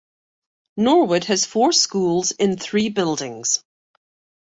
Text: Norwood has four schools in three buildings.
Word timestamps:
Norwood 0.77 1.25
has 1.25 1.45
four 1.45 1.71
schools 1.71 2.31
in 2.31 2.57
three 2.57 2.89
buildings. 2.89 3.63